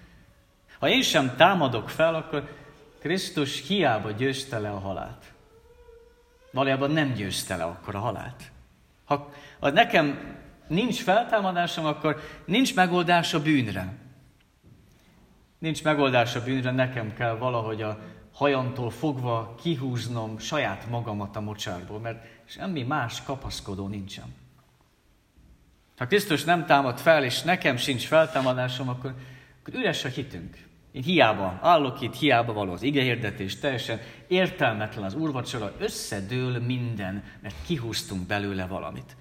Ha 0.79 0.89
én 0.89 1.03
sem 1.03 1.37
támadok 1.37 1.89
fel, 1.91 2.15
akkor 2.15 2.57
Krisztus 2.99 3.67
hiába 3.67 4.11
győzte 4.11 4.59
le 4.59 4.71
a 4.71 4.79
halált. 4.79 5.33
Valójában 6.51 6.91
nem 6.91 7.13
győzte 7.13 7.57
le 7.57 7.65
akkor 7.65 7.95
a 7.95 7.99
halált. 7.99 8.51
Ha, 9.05 9.33
ha 9.61 9.71
nekem 9.71 10.37
nincs 10.67 11.03
feltámadásom, 11.03 11.85
akkor 11.85 12.21
nincs 12.45 12.75
megoldás 12.75 13.35
a 13.35 13.43
bűnre. 13.43 13.93
Nincs 15.59 15.85
megoldás 15.85 16.37
a 16.37 16.43
bűnre, 16.43 16.71
nekem 16.71 17.15
kell 17.15 17.37
valahogy 17.37 17.83
a 17.83 17.99
hajamtól 18.35 18.91
fogva 18.91 19.55
kihúznom 19.63 20.39
saját 20.39 20.89
magamat 20.91 21.37
a 21.37 21.41
mocsárból, 21.41 21.99
mert 21.99 22.25
semmi 22.45 22.83
más 22.83 23.23
kapaszkodó 23.23 23.87
nincsen. 23.87 24.35
Ha 25.97 26.07
Krisztus 26.07 26.45
nem 26.45 26.67
támad 26.67 26.99
fel, 26.99 27.25
és 27.25 27.43
nekem 27.43 27.77
sincs 27.77 28.07
feltámadásom, 28.07 28.89
akkor, 28.89 29.15
akkor 29.61 29.75
üres 29.75 30.05
a 30.05 30.09
hitünk. 30.09 30.57
Én 30.93 31.03
hiába 31.03 31.59
állok 31.63 32.01
itt, 32.01 32.15
hiába 32.15 32.53
való 32.53 32.73
az 32.73 32.83
igehirdetés, 32.83 33.59
teljesen 33.59 34.01
értelmetlen 34.27 35.05
az 35.05 35.15
úrvacsora, 35.15 35.73
összedől 35.79 36.61
minden, 36.61 37.25
mert 37.43 37.55
kihúztunk 37.67 38.27
belőle 38.27 38.67
valamit. 38.67 39.17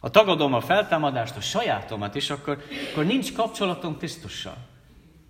Ha 0.00 0.10
tagadom 0.10 0.54
a 0.54 0.60
feltámadást, 0.60 1.36
a 1.36 1.40
sajátomat 1.40 2.14
is, 2.14 2.30
akkor, 2.30 2.62
akkor 2.90 3.04
nincs 3.04 3.32
kapcsolatom 3.32 3.98
Krisztussal. 3.98 4.56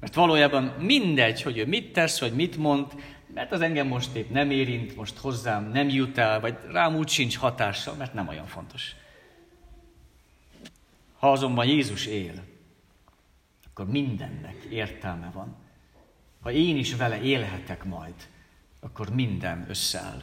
Mert 0.00 0.14
valójában 0.14 0.64
mindegy, 0.64 1.42
hogy 1.42 1.58
ő 1.58 1.66
mit 1.66 1.92
tesz, 1.92 2.20
vagy 2.20 2.34
mit 2.34 2.56
mond, 2.56 2.92
mert 3.34 3.52
az 3.52 3.60
engem 3.60 3.86
most 3.86 4.14
épp 4.14 4.30
nem 4.30 4.50
érint, 4.50 4.96
most 4.96 5.18
hozzám 5.18 5.70
nem 5.70 5.88
jut 5.88 6.18
el, 6.18 6.40
vagy 6.40 6.58
rám 6.70 6.96
úgy 6.96 7.08
sincs 7.08 7.36
hatással, 7.36 7.94
mert 7.94 8.14
nem 8.14 8.28
olyan 8.28 8.46
fontos. 8.46 8.94
Ha 11.18 11.32
azonban 11.32 11.66
Jézus 11.66 12.06
él, 12.06 12.44
akkor 13.66 13.86
mindennek 13.86 14.64
értelme 14.70 15.30
van. 15.32 15.56
Ha 16.40 16.50
én 16.50 16.76
is 16.76 16.94
vele 16.94 17.20
élhetek 17.20 17.84
majd, 17.84 18.14
akkor 18.80 19.10
minden 19.10 19.66
összeáll. 19.68 20.22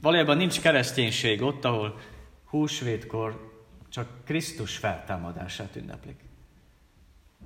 Valójában 0.00 0.36
nincs 0.36 0.60
kereszténység 0.60 1.42
ott, 1.42 1.64
ahol 1.64 2.00
húsvétkor 2.44 3.54
csak 3.88 4.24
Krisztus 4.24 4.76
feltámadását 4.76 5.76
ünneplik. 5.76 6.25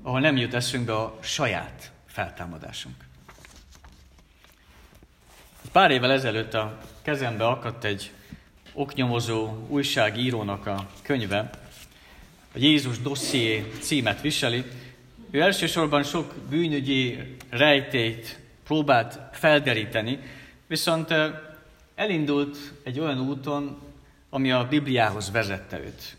Ahol 0.02 0.20
nem 0.20 0.36
jut 0.36 0.54
eszünkbe 0.54 0.94
a 0.96 1.18
saját 1.20 1.92
feltámadásunk. 2.06 2.94
Pár 5.72 5.90
évvel 5.90 6.12
ezelőtt 6.12 6.54
a 6.54 6.78
kezembe 7.02 7.46
akadt 7.46 7.84
egy 7.84 8.12
oknyomozó 8.72 9.66
újságírónak 9.68 10.66
a 10.66 10.86
könyve, 11.02 11.50
a 12.54 12.58
Jézus 12.58 12.98
dosszié 12.98 13.72
címet 13.80 14.20
viseli. 14.20 14.64
Ő 15.30 15.40
elsősorban 15.40 16.02
sok 16.02 16.34
bűnügyi 16.48 17.18
rejtét 17.48 18.38
próbált 18.64 19.18
felderíteni, 19.32 20.18
viszont 20.66 21.14
elindult 21.94 22.56
egy 22.82 23.00
olyan 23.00 23.20
úton, 23.20 23.82
ami 24.30 24.52
a 24.52 24.68
Bibliához 24.68 25.30
vezette 25.30 25.78
őt. 25.78 26.16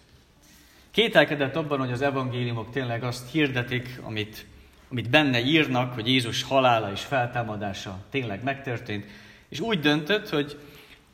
Kételkedett 0.91 1.55
abban, 1.55 1.79
hogy 1.79 1.91
az 1.91 2.01
evangéliumok 2.01 2.71
tényleg 2.71 3.03
azt 3.03 3.31
hirdetik, 3.31 3.99
amit, 4.01 4.45
amit 4.89 5.09
benne 5.09 5.39
írnak, 5.39 5.93
hogy 5.93 6.07
Jézus 6.07 6.43
halála 6.43 6.91
és 6.91 7.01
feltámadása 7.01 8.05
tényleg 8.09 8.43
megtörtént, 8.43 9.05
és 9.49 9.59
úgy 9.59 9.79
döntött, 9.79 10.29
hogy 10.29 10.57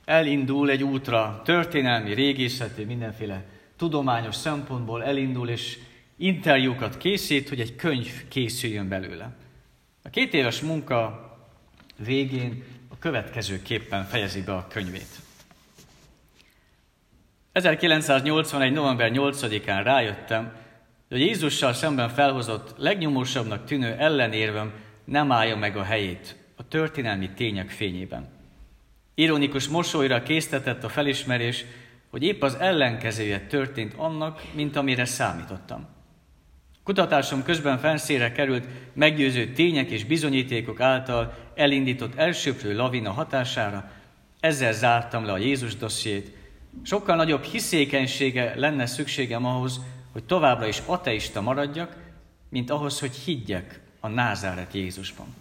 elindul 0.05 0.69
egy 0.69 0.83
útra, 0.83 1.41
történelmi, 1.45 2.13
régészeti, 2.13 2.83
mindenféle 2.83 3.45
tudományos 3.75 4.35
szempontból 4.35 5.03
elindul, 5.03 5.49
és 5.49 5.77
interjúkat 6.17 6.97
készít, 6.97 7.49
hogy 7.49 7.59
egy 7.59 7.75
könyv 7.75 8.27
készüljön 8.27 8.87
belőle. 8.87 9.35
A 10.03 10.09
két 10.09 10.33
éves 10.33 10.61
munka 10.61 11.27
végén 11.97 12.63
a 12.87 12.97
következőképpen 12.99 14.03
fejezi 14.03 14.41
be 14.41 14.53
a 14.53 14.67
könyvét. 14.67 15.26
1981. 17.57 18.71
november 18.71 19.11
8-án 19.13 19.81
rájöttem, 19.83 20.51
hogy 21.09 21.19
Jézussal 21.19 21.73
szemben 21.73 22.09
felhozott 22.09 22.73
legnyomósabbnak 22.77 23.65
tűnő 23.65 23.95
ellenérvem 23.97 24.73
nem 25.03 25.31
állja 25.31 25.55
meg 25.55 25.77
a 25.77 25.83
helyét 25.83 26.35
a 26.55 26.67
történelmi 26.67 27.29
tények 27.29 27.69
fényében. 27.69 28.27
Ironikus 29.15 29.67
mosolyra 29.67 30.23
késztetett 30.23 30.83
a 30.83 30.89
felismerés, 30.89 31.65
hogy 32.09 32.23
épp 32.23 32.41
az 32.41 32.55
ellenkezője 32.55 33.39
történt 33.39 33.93
annak, 33.95 34.41
mint 34.53 34.75
amire 34.75 35.05
számítottam. 35.05 35.87
Kutatásom 36.83 37.43
közben 37.43 37.77
fenszére 37.77 38.31
került 38.31 38.67
meggyőző 38.93 39.47
tények 39.47 39.89
és 39.89 40.05
bizonyítékok 40.05 40.79
által 40.79 41.33
elindított 41.55 42.15
elsőprő 42.15 42.75
lavina 42.75 43.11
hatására, 43.11 43.91
ezzel 44.39 44.73
zártam 44.73 45.25
le 45.25 45.31
a 45.31 45.37
Jézus 45.37 45.75
dossziét. 45.75 46.36
Sokkal 46.83 47.15
nagyobb 47.15 47.43
hiszékenysége 47.43 48.53
lenne 48.55 48.85
szükségem 48.85 49.45
ahhoz, 49.45 49.79
hogy 50.11 50.23
továbbra 50.23 50.67
is 50.67 50.81
ateista 50.85 51.41
maradjak, 51.41 51.95
mint 52.49 52.69
ahhoz, 52.69 52.99
hogy 52.99 53.15
higgyek 53.15 53.81
a 53.99 54.07
názáret 54.07 54.73
Jézusban. 54.73 55.35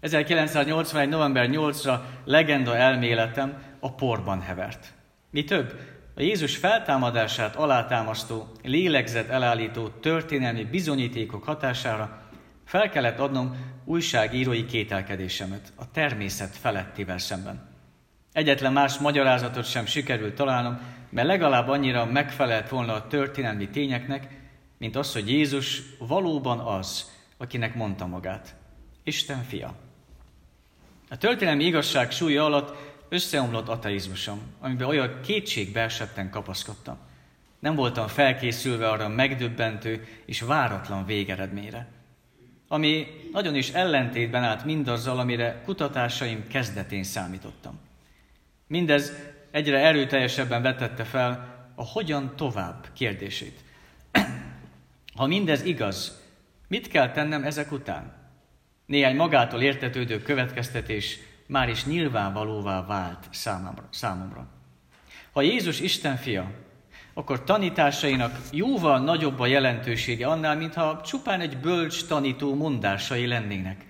1981. 0.00 1.08
november 1.08 1.48
8-ra 1.52 2.00
legenda 2.24 2.76
elméletem 2.76 3.62
a 3.80 3.92
porban 3.92 4.40
hevert. 4.40 4.92
Mi 5.30 5.44
több, 5.44 5.80
a 6.14 6.22
Jézus 6.22 6.56
feltámadását 6.56 7.56
alátámasztó, 7.56 8.46
lélegzet 8.62 9.28
elállító 9.28 9.88
történelmi 9.88 10.64
bizonyítékok 10.64 11.44
hatására 11.44 12.22
fel 12.64 12.88
kellett 12.88 13.18
adnom 13.18 13.56
újságírói 13.84 14.64
kételkedésemet 14.64 15.72
a 15.76 15.90
természet 15.90 16.56
felettivel 16.56 17.18
szemben. 17.18 17.73
Egyetlen 18.34 18.72
más 18.72 18.98
magyarázatot 18.98 19.64
sem 19.64 19.86
sikerült 19.86 20.34
találnom, 20.34 20.80
mert 21.10 21.26
legalább 21.26 21.68
annyira 21.68 22.04
megfelelt 22.04 22.68
volna 22.68 22.92
a 22.92 23.06
történelmi 23.06 23.68
tényeknek, 23.68 24.28
mint 24.78 24.96
az, 24.96 25.12
hogy 25.12 25.28
Jézus 25.30 25.82
valóban 25.98 26.58
az, 26.58 27.10
akinek 27.36 27.74
mondta 27.74 28.06
magát. 28.06 28.54
Isten 29.02 29.42
fia. 29.42 29.74
A 31.10 31.18
történelmi 31.18 31.64
igazság 31.64 32.10
súlya 32.10 32.44
alatt 32.44 32.76
összeomlott 33.08 33.68
ateizmusom, 33.68 34.40
amiben 34.60 34.88
olyan 34.88 35.20
kétségbe 35.22 35.80
esetten 35.80 36.30
kapaszkodtam. 36.30 36.96
Nem 37.58 37.74
voltam 37.74 38.06
felkészülve 38.06 38.88
arra 38.88 39.08
megdöbbentő 39.08 40.06
és 40.26 40.40
váratlan 40.40 41.06
végeredményre, 41.06 41.86
ami 42.68 43.06
nagyon 43.32 43.54
is 43.54 43.70
ellentétben 43.70 44.42
állt 44.42 44.64
mindazzal, 44.64 45.18
amire 45.18 45.62
kutatásaim 45.64 46.46
kezdetén 46.48 47.02
számítottam. 47.02 47.78
Mindez 48.66 49.12
egyre 49.50 49.78
erőteljesebben 49.78 50.62
vetette 50.62 51.04
fel 51.04 51.54
a 51.74 51.84
hogyan 51.84 52.36
tovább 52.36 52.86
kérdését. 52.92 53.58
Ha 55.14 55.26
mindez 55.26 55.62
igaz, 55.62 56.22
mit 56.68 56.88
kell 56.88 57.10
tennem 57.10 57.44
ezek 57.44 57.72
után? 57.72 58.12
Néhány 58.86 59.16
magától 59.16 59.62
értetődő 59.62 60.22
következtetés 60.22 61.18
már 61.46 61.68
is 61.68 61.84
nyilvánvalóvá 61.84 62.86
vált 62.86 63.26
számomra. 63.30 63.88
számomra. 63.90 64.48
Ha 65.32 65.42
Jézus 65.42 65.80
Isten 65.80 66.16
fia, 66.16 66.50
akkor 67.14 67.44
tanításainak 67.44 68.38
jóval 68.52 68.98
nagyobb 68.98 69.40
a 69.40 69.46
jelentősége 69.46 70.26
annál, 70.26 70.56
mintha 70.56 71.00
csupán 71.00 71.40
egy 71.40 71.58
bölcs 71.58 72.06
tanító 72.06 72.54
mondásai 72.54 73.26
lennének. 73.26 73.84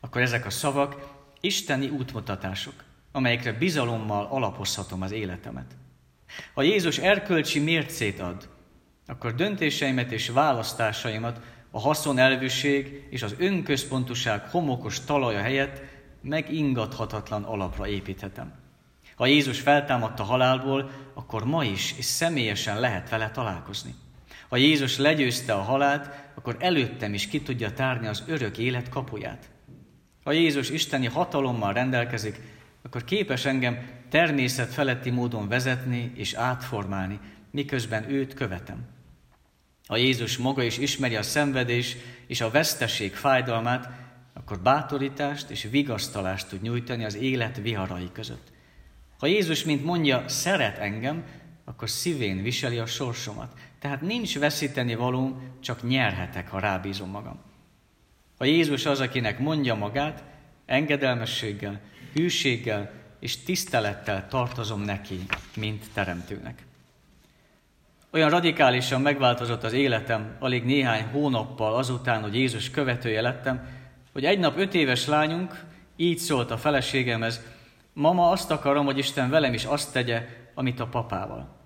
Akkor 0.00 0.20
ezek 0.20 0.46
a 0.46 0.50
szavak 0.50 1.10
isteni 1.40 1.88
útmutatások, 1.88 2.74
amelyekre 3.12 3.52
bizalommal 3.52 4.26
alapozhatom 4.30 5.02
az 5.02 5.12
életemet. 5.12 5.76
Ha 6.54 6.62
Jézus 6.62 6.98
erkölcsi 6.98 7.58
mércét 7.58 8.20
ad, 8.20 8.48
akkor 9.06 9.34
döntéseimet 9.34 10.12
és 10.12 10.28
választásaimat 10.28 11.40
a 11.70 11.80
haszonelvűség 11.80 13.06
és 13.10 13.22
az 13.22 13.34
önközpontuság 13.38 14.48
homokos 14.50 15.00
talaja 15.00 15.40
helyett 15.40 15.82
megingathatatlan 16.20 17.42
alapra 17.42 17.88
építhetem. 17.88 18.52
Ha 19.16 19.26
Jézus 19.26 19.60
feltámadt 19.60 20.20
a 20.20 20.22
halálból, 20.22 20.90
akkor 21.14 21.44
ma 21.44 21.64
is 21.64 21.94
és 21.98 22.04
személyesen 22.04 22.80
lehet 22.80 23.08
vele 23.08 23.30
találkozni. 23.30 23.94
Ha 24.48 24.56
Jézus 24.56 24.98
legyőzte 24.98 25.54
a 25.54 25.62
halált, 25.62 26.10
akkor 26.34 26.56
előttem 26.58 27.14
is 27.14 27.28
ki 27.28 27.42
tudja 27.42 27.72
tárni 27.72 28.06
az 28.06 28.22
örök 28.26 28.58
élet 28.58 28.88
kapuját. 28.88 29.50
Ha 30.24 30.32
Jézus 30.32 30.70
isteni 30.70 31.06
hatalommal 31.06 31.72
rendelkezik, 31.72 32.40
akkor 32.82 33.04
képes 33.04 33.44
engem 33.44 33.90
természet 34.08 34.72
feletti 34.72 35.10
módon 35.10 35.48
vezetni 35.48 36.12
és 36.14 36.32
átformálni, 36.34 37.20
miközben 37.50 38.10
őt 38.10 38.34
követem. 38.34 38.86
Ha 39.86 39.96
Jézus 39.96 40.36
maga 40.36 40.62
is 40.62 40.78
ismeri 40.78 41.16
a 41.16 41.22
szenvedés 41.22 41.96
és 42.26 42.40
a 42.40 42.50
veszteség 42.50 43.14
fájdalmát, 43.14 43.90
akkor 44.32 44.60
bátorítást 44.60 45.50
és 45.50 45.68
vigasztalást 45.70 46.48
tud 46.48 46.62
nyújtani 46.62 47.04
az 47.04 47.16
élet 47.16 47.56
viharai 47.56 48.08
között. 48.12 48.52
Ha 49.18 49.26
Jézus, 49.26 49.64
mint 49.64 49.84
mondja, 49.84 50.28
szeret 50.28 50.78
engem, 50.78 51.24
akkor 51.64 51.90
szívén 51.90 52.42
viseli 52.42 52.78
a 52.78 52.86
sorsomat. 52.86 53.52
Tehát 53.78 54.00
nincs 54.00 54.38
veszíteni 54.38 54.94
valóm, 54.94 55.56
csak 55.60 55.82
nyerhetek, 55.88 56.48
ha 56.48 56.58
rábízom 56.58 57.10
magam. 57.10 57.40
Ha 58.38 58.44
Jézus 58.44 58.86
az, 58.86 59.00
akinek 59.00 59.38
mondja 59.38 59.74
magát, 59.74 60.24
engedelmességgel, 60.66 61.80
hűséggel 62.14 62.90
és 63.20 63.42
tisztelettel 63.42 64.28
tartozom 64.28 64.80
neki, 64.80 65.18
mint 65.56 65.84
teremtőnek. 65.94 66.64
Olyan 68.10 68.30
radikálisan 68.30 69.00
megváltozott 69.00 69.62
az 69.62 69.72
életem 69.72 70.36
alig 70.38 70.64
néhány 70.64 71.04
hónappal 71.04 71.74
azután, 71.74 72.22
hogy 72.22 72.34
Jézus 72.34 72.70
követője 72.70 73.20
lettem, 73.20 73.68
hogy 74.12 74.24
egy 74.24 74.38
nap 74.38 74.58
öt 74.58 74.74
éves 74.74 75.06
lányunk 75.06 75.64
így 75.96 76.18
szólt 76.18 76.50
a 76.50 76.58
feleségemhez, 76.58 77.40
Mama, 77.92 78.30
azt 78.30 78.50
akarom, 78.50 78.84
hogy 78.84 78.98
Isten 78.98 79.30
velem 79.30 79.54
is 79.54 79.64
azt 79.64 79.92
tegye, 79.92 80.28
amit 80.54 80.80
a 80.80 80.86
papával. 80.86 81.60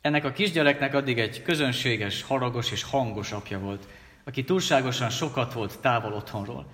Ennek 0.00 0.24
a 0.24 0.32
kisgyereknek 0.32 0.94
addig 0.94 1.18
egy 1.18 1.42
közönséges, 1.42 2.22
haragos 2.22 2.70
és 2.70 2.82
hangos 2.82 3.32
apja 3.32 3.58
volt, 3.58 3.86
aki 4.24 4.44
túlságosan 4.44 5.10
sokat 5.10 5.52
volt 5.52 5.78
távol 5.80 6.12
otthonról. 6.12 6.66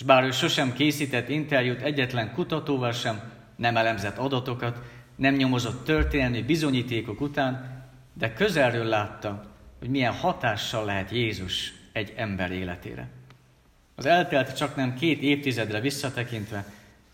És 0.00 0.06
bár 0.06 0.24
ő 0.24 0.30
sosem 0.30 0.72
készített 0.72 1.28
interjút 1.28 1.80
egyetlen 1.80 2.32
kutatóval 2.32 2.92
sem, 2.92 3.20
nem 3.56 3.76
elemzett 3.76 4.18
adatokat, 4.18 4.78
nem 5.16 5.34
nyomozott 5.34 5.84
történelmi 5.84 6.42
bizonyítékok 6.42 7.20
után, 7.20 7.82
de 8.12 8.32
közelről 8.32 8.84
látta, 8.84 9.44
hogy 9.78 9.88
milyen 9.88 10.12
hatással 10.12 10.84
lehet 10.84 11.10
Jézus 11.10 11.72
egy 11.92 12.12
ember 12.16 12.50
életére. 12.50 13.08
Az 13.94 14.06
eltelt 14.06 14.56
csak 14.56 14.76
nem 14.76 14.94
két 14.94 15.20
évtizedre 15.20 15.80
visszatekintve, 15.80 16.64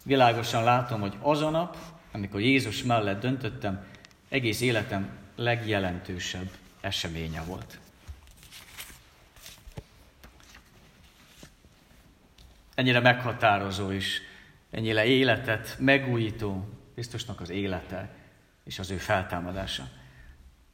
Világosan 0.05 0.65
látom, 0.65 1.01
hogy 1.01 1.15
az 1.21 1.43
a 1.43 1.51
nap, 1.51 1.77
amikor 2.13 2.41
Jézus 2.41 2.83
mellett 2.83 3.21
döntöttem, 3.21 3.85
egész 4.29 4.61
életem 4.61 5.09
legjelentősebb 5.37 6.51
eseménye 6.81 7.43
volt. 7.47 7.79
Ennyire 12.77 13.01
meghatározó 13.01 13.91
is, 13.91 14.21
ennyire 14.71 15.05
életet 15.05 15.77
megújító 15.79 16.69
Krisztusnak 16.93 17.41
az 17.41 17.51
élete 17.51 18.15
és 18.65 18.79
az 18.79 18.91
ő 18.91 18.97
feltámadása. 18.97 19.89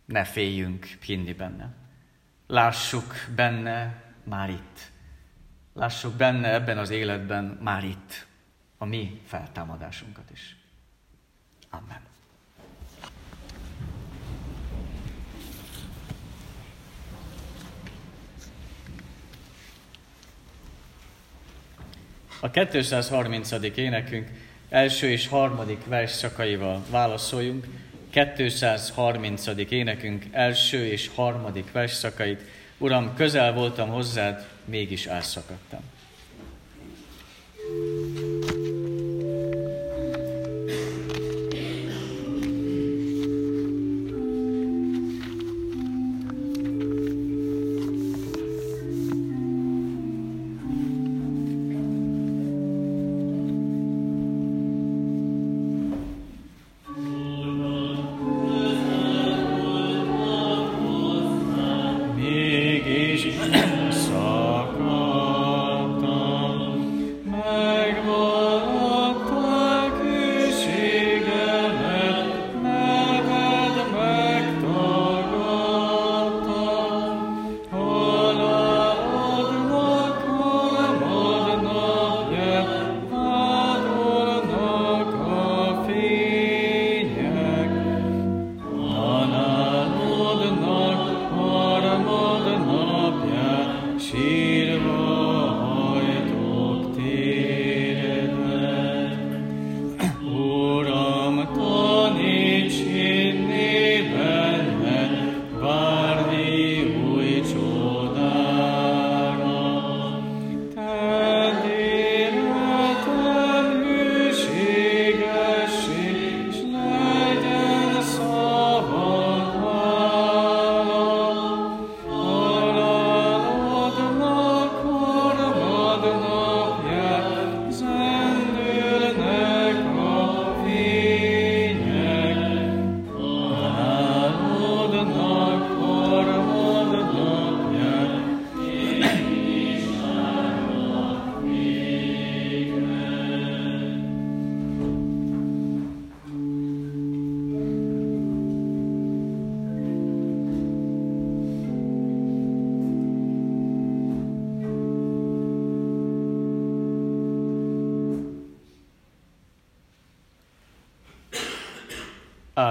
Ne 0.05 0.25
féljünk 0.25 0.85
hinni 0.85 1.33
benne. 1.33 1.75
Lássuk 2.47 3.15
benne 3.35 4.03
már 4.25 4.51
itt. 4.51 4.91
Lássuk 5.73 6.15
benne 6.15 6.53
ebben 6.53 6.79
az 6.79 6.91
életben 6.91 7.45
már 7.45 7.85
itt 7.85 8.27
a 8.79 8.85
mi 8.85 9.21
feltámadásunkat 9.27 10.31
is. 10.31 10.57
Amen. 11.71 12.12
A 22.45 22.51
230. 22.51 23.51
énekünk 23.75 24.29
első 24.69 25.11
és 25.11 25.29
harmadik 25.29 25.87
versszakaival 25.87 26.85
válaszoljunk. 26.91 27.67
230. 28.11 29.47
énekünk 29.69 30.25
első 30.31 30.87
és 30.87 31.11
harmadik 31.15 31.73
versszakait. 31.73 32.41
Uram, 32.79 33.15
közel 33.15 33.53
voltam 33.53 33.89
hozzád, 33.89 34.47
mégis 34.65 35.07
elszakadtam. 35.07 35.81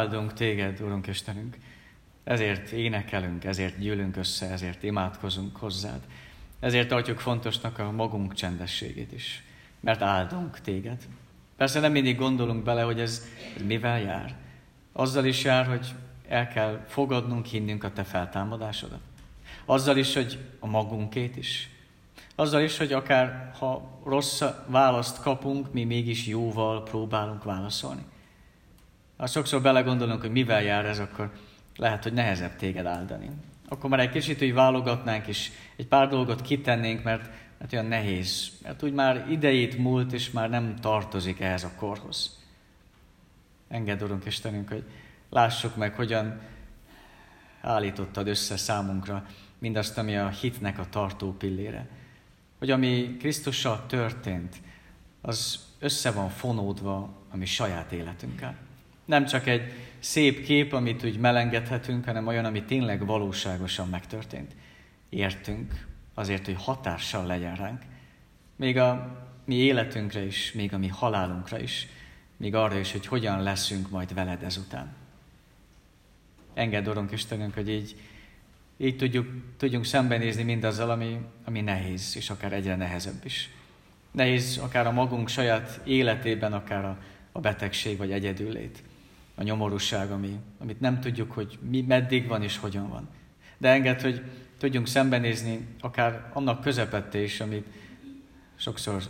Áldunk 0.02 0.34
téged, 0.34 0.82
Urunk 0.82 1.08
Istenünk, 1.08 1.58
Ezért 2.24 2.72
énekelünk, 2.72 3.44
ezért 3.44 3.80
gyűlünk 3.80 4.16
össze, 4.16 4.50
ezért 4.50 4.84
imádkozunk 4.84 5.56
hozzád. 5.56 6.00
Ezért 6.60 6.88
tartjuk 6.88 7.20
fontosnak 7.20 7.80
a 7.80 7.92
magunk 7.92 8.34
csendességét 8.34 9.12
is, 9.12 9.44
mert 9.80 10.02
áldunk 10.02 10.60
téged. 10.60 11.08
Persze 11.58 11.80
nem 11.80 11.92
mindig 11.92 12.18
gondolunk 12.18 12.64
bele, 12.64 12.82
hogy 12.82 13.00
ez, 13.00 13.26
ez 13.56 13.62
mivel 13.62 14.00
jár. 14.00 14.36
Azzal 14.92 15.26
is 15.26 15.44
jár, 15.44 15.66
hogy 15.66 15.88
el 16.28 16.48
kell 16.48 16.86
fogadnunk, 16.88 17.46
hinnünk 17.46 17.84
a 17.84 17.94
te 17.94 18.04
feltámadásodat. 18.04 19.02
Azzal 19.66 19.98
is, 19.98 20.14
hogy 20.14 20.40
a 20.60 20.68
magunkét 20.68 21.38
is. 21.38 21.70
Azzal 22.36 22.62
is, 22.62 22.78
hogy 22.78 22.94
akár 22.94 23.52
ha 23.60 24.00
rossz 24.06 24.42
választ 24.68 25.22
kapunk, 25.22 25.74
mi 25.74 25.84
mégis 25.84 26.28
jóval 26.28 26.84
próbálunk 26.84 27.44
válaszolni. 27.44 28.06
Ha 29.22 29.28
sokszor 29.28 29.62
belegondolunk, 29.62 30.22
hogy 30.22 30.32
mivel 30.32 30.62
jár 30.62 30.86
ez, 30.86 31.00
akkor 31.00 31.32
lehet, 31.76 32.04
hogy 32.04 32.14
nehezebb 32.14 32.56
téged 32.56 32.86
áldani. 32.86 33.30
Akkor 33.68 33.90
már 33.90 34.00
egy 34.00 34.10
kicsit 34.10 34.40
hogy 34.40 34.54
válogatnánk, 34.54 35.28
és 35.28 35.52
egy 35.76 35.88
pár 35.88 36.08
dolgot 36.08 36.42
kitennénk, 36.42 37.04
mert, 37.04 37.30
mert 37.58 37.74
olyan 37.74 37.86
nehéz. 37.86 38.52
Mert 38.64 38.84
úgy 38.84 38.94
már 38.94 39.26
idejét 39.30 39.78
múlt, 39.78 40.14
és 40.14 40.32
már 40.32 40.50
nem 40.50 40.76
tartozik 40.76 41.40
ehhez 41.40 41.64
a 41.64 41.72
korhoz. 41.76 42.40
Engedd, 43.68 44.04
Urunk 44.04 44.26
Istenünk, 44.26 44.70
hogy 44.70 44.84
lássuk 45.30 45.76
meg, 45.76 45.96
hogyan 45.96 46.40
állítottad 47.62 48.28
össze 48.28 48.58
számunkra 48.58 49.26
mindazt, 49.60 49.98
ami 49.98 50.18
a 50.18 50.28
hitnek 50.28 50.80
a 50.80 50.90
tartó 50.90 51.34
pillére. 51.34 51.88
Hogy 52.60 52.72
ami 52.72 53.16
Krisztussal 53.20 53.86
történt, 53.88 54.56
az 55.22 55.60
össze 55.80 56.12
van 56.12 56.30
fonódva 56.30 57.14
a 57.32 57.38
mi 57.38 57.46
saját 57.46 57.92
életünkkel. 57.92 58.70
Nem 59.12 59.26
csak 59.26 59.48
egy 59.48 59.74
szép 60.00 60.44
kép, 60.44 60.74
amit 60.74 61.04
úgy 61.04 61.18
melengedhetünk, 61.18 62.06
hanem 62.06 62.28
olyan, 62.28 62.46
ami 62.46 62.64
tényleg 62.64 63.06
valóságosan 63.06 63.90
megtörtént. 63.90 64.56
Értünk 65.10 65.86
azért, 66.14 66.46
hogy 66.46 66.56
hatással 66.58 67.26
legyen 67.26 67.56
ránk. 67.56 67.82
Még 68.56 68.78
a 68.78 69.18
mi 69.46 69.56
életünkre 69.56 70.26
is, 70.26 70.52
még 70.52 70.74
a 70.74 70.78
mi 70.78 70.88
halálunkra 70.88 71.60
is, 71.60 71.88
még 72.38 72.56
arra 72.56 72.80
is, 72.80 72.92
hogy 72.92 73.06
hogyan 73.06 73.44
leszünk 73.44 73.90
majd 73.90 74.14
veled 74.14 74.44
ezután. 74.44 74.94
Engedd, 76.54 76.88
Urunk 76.88 77.12
Istenünk, 77.12 77.54
hogy 77.54 77.70
így, 77.70 77.96
így 78.78 78.98
tudjuk, 78.98 79.28
tudjunk 79.58 79.86
szembenézni 79.86 80.44
mindazzal, 80.44 80.90
ami, 80.90 81.20
ami 81.44 81.62
nehéz, 81.62 82.14
és 82.16 82.30
akár 82.30 82.54
egyre 82.54 82.76
nehezebb 82.76 83.26
is. 83.26 83.50
Nehéz 84.12 84.58
akár 84.58 84.88
a 84.88 84.92
magunk 84.92 85.28
saját 85.28 85.82
életében, 85.84 86.54
akár 86.54 86.86
a, 86.86 86.98
a 87.32 87.40
betegség 87.40 87.98
vagy 87.98 88.12
egyedüllét 88.12 88.84
a 89.36 89.44
nyomorúság, 89.44 90.12
ami, 90.12 90.40
amit 90.60 90.80
nem 90.80 91.00
tudjuk, 91.00 91.32
hogy 91.32 91.60
mi, 91.70 91.82
meddig 91.82 92.28
van 92.28 92.44
és 92.44 92.58
hogyan 92.58 92.90
van. 92.90 93.10
De 93.58 93.70
enged, 93.70 94.02
hogy 94.02 94.22
tudjunk 94.58 94.88
szembenézni 94.88 95.68
akár 95.80 96.30
annak 96.34 96.62
közepette 96.62 97.22
is, 97.22 97.40
amit 97.40 97.68
sokszor 98.56 99.04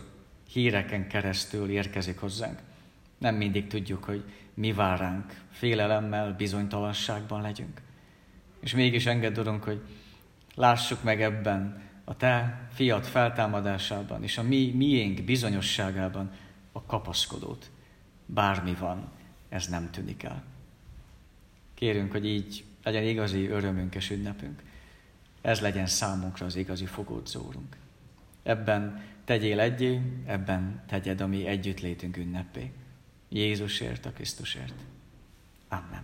híreken 0.52 1.08
keresztül 1.08 1.70
érkezik 1.70 2.18
hozzánk. 2.18 2.58
Nem 3.18 3.34
mindig 3.34 3.66
tudjuk, 3.66 4.04
hogy 4.04 4.24
mi 4.54 4.72
vár 4.72 4.98
ránk, 4.98 5.34
félelemmel, 5.50 6.34
bizonytalanságban 6.34 7.40
legyünk. 7.40 7.80
És 8.60 8.74
mégis 8.74 9.06
engedd, 9.06 9.38
Urunk, 9.38 9.62
hogy 9.62 9.80
lássuk 10.54 11.02
meg 11.02 11.22
ebben 11.22 11.82
a 12.04 12.16
Te 12.16 12.66
fiat 12.72 13.06
feltámadásában 13.06 14.22
és 14.22 14.38
a 14.38 14.42
mi 14.42 14.72
miénk 14.76 15.24
bizonyosságában 15.24 16.30
a 16.72 16.82
kapaszkodót. 16.82 17.70
Bármi 18.26 18.74
van, 18.74 19.10
ez 19.52 19.66
nem 19.66 19.90
tűnik 19.90 20.22
el. 20.22 20.42
Kérünk, 21.74 22.12
hogy 22.12 22.26
így 22.26 22.64
legyen 22.82 23.02
igazi 23.02 23.46
örömünk 23.46 23.94
és 23.94 24.10
ünnepünk. 24.10 24.62
Ez 25.40 25.60
legyen 25.60 25.86
számunkra 25.86 26.46
az 26.46 26.56
igazi 26.56 26.86
fogódzórunk. 26.86 27.76
Ebben 28.42 29.04
tegyél 29.24 29.60
egyé, 29.60 30.00
ebben 30.26 30.82
tegyed 30.86 31.20
a 31.20 31.26
mi 31.26 31.46
együttlétünk 31.46 32.16
ünnepé. 32.16 32.72
Jézusért, 33.28 34.06
a 34.06 34.10
Krisztusért. 34.12 34.74
Amen. 35.68 36.02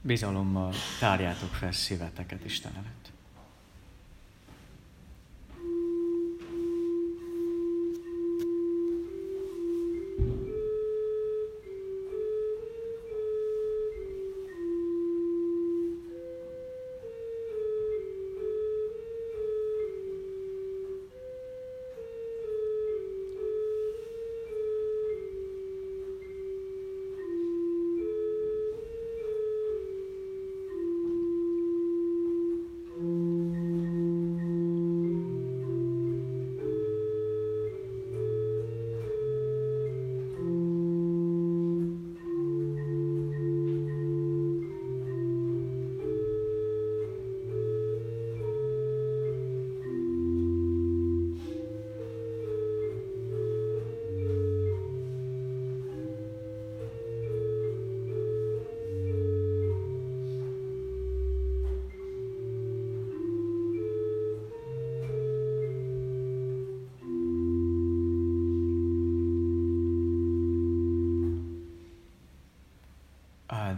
Bizalommal 0.00 0.74
tárjátok 0.98 1.54
fel 1.54 1.72
szíveteket 1.72 2.44
Isten 2.44 2.72
előtt. 2.74 3.09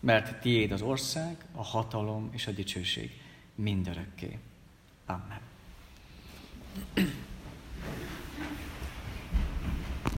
mert 0.00 0.40
tiéd 0.40 0.72
az 0.72 0.82
ország, 0.82 1.36
a 1.52 1.62
hatalom 1.62 2.28
és 2.32 2.46
a 2.46 2.50
dicsőség 2.50 3.10
mindörökké. 3.54 4.38
Amen. 5.06 5.40